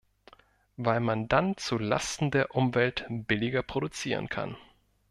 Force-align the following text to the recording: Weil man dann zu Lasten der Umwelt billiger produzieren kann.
Weil 0.77 0.99
man 0.99 1.27
dann 1.27 1.57
zu 1.57 1.77
Lasten 1.77 2.31
der 2.31 2.55
Umwelt 2.55 3.05
billiger 3.07 3.61
produzieren 3.61 4.29
kann. 4.29 4.57